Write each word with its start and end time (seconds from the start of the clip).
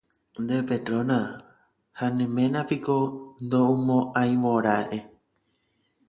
nde 0.41 0.57
Petrona, 0.69 1.19
ha 1.97 2.05
ne 2.17 2.25
ména 2.35 2.59
piko 2.69 2.95
ndoumo'ãivoira'e 3.43 4.99